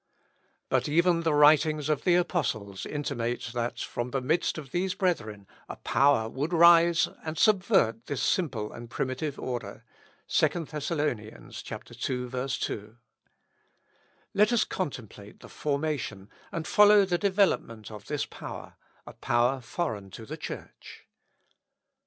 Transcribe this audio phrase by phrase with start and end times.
[0.67, 5.45] But even the writings of the apostles intimate, that from the midst of these brethren
[5.69, 9.85] a power would rise and subvert this simple and primitive order.
[10.27, 11.29] (2 Thess., ii,
[11.77, 12.97] 2.)
[14.33, 20.09] Let us contemplate the formation, and follow the development of this power a power foreign
[20.09, 21.05] to the Church.